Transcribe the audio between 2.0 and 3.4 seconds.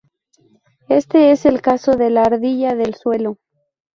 la ardilla del suelo.